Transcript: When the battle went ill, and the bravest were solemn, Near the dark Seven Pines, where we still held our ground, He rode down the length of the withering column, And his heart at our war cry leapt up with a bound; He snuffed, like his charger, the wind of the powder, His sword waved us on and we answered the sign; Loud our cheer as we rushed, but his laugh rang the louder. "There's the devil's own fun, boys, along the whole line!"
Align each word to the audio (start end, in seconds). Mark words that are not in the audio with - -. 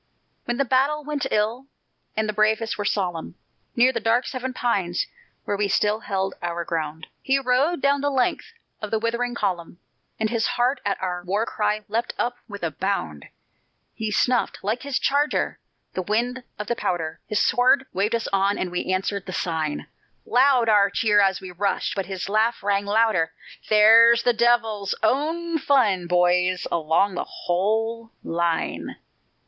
When 0.45 0.57
the 0.57 0.65
battle 0.65 1.03
went 1.03 1.27
ill, 1.29 1.67
and 2.17 2.27
the 2.27 2.33
bravest 2.33 2.75
were 2.75 2.85
solemn, 2.85 3.35
Near 3.75 3.93
the 3.93 3.99
dark 3.99 4.25
Seven 4.25 4.51
Pines, 4.51 5.05
where 5.45 5.55
we 5.55 5.67
still 5.67 5.99
held 5.99 6.33
our 6.41 6.65
ground, 6.65 7.05
He 7.21 7.37
rode 7.37 7.83
down 7.83 8.01
the 8.01 8.09
length 8.09 8.51
of 8.81 8.89
the 8.89 8.97
withering 8.97 9.35
column, 9.35 9.77
And 10.19 10.31
his 10.31 10.47
heart 10.47 10.81
at 10.83 10.99
our 11.03 11.23
war 11.23 11.45
cry 11.45 11.85
leapt 11.87 12.15
up 12.17 12.37
with 12.47 12.63
a 12.63 12.71
bound; 12.71 13.27
He 13.93 14.09
snuffed, 14.09 14.63
like 14.63 14.81
his 14.81 14.97
charger, 14.97 15.59
the 15.93 16.01
wind 16.01 16.41
of 16.57 16.65
the 16.65 16.75
powder, 16.75 17.19
His 17.27 17.37
sword 17.43 17.85
waved 17.93 18.15
us 18.15 18.27
on 18.33 18.57
and 18.57 18.71
we 18.71 18.91
answered 18.91 19.27
the 19.27 19.33
sign; 19.33 19.85
Loud 20.25 20.67
our 20.67 20.89
cheer 20.89 21.21
as 21.21 21.41
we 21.41 21.51
rushed, 21.51 21.93
but 21.93 22.07
his 22.07 22.27
laugh 22.27 22.63
rang 22.63 22.85
the 22.85 22.91
louder. 22.93 23.33
"There's 23.69 24.23
the 24.23 24.33
devil's 24.33 24.95
own 25.03 25.59
fun, 25.59 26.07
boys, 26.07 26.65
along 26.71 27.13
the 27.13 27.23
whole 27.23 28.09
line!" 28.23 28.95